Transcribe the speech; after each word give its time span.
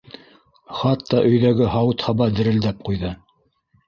Хатта 0.77 1.19
өйҙәге 1.31 1.67
һауыт-һаба 1.73 2.27
дерелдәп 2.39 2.81
ҡуйҙы. 2.89 3.13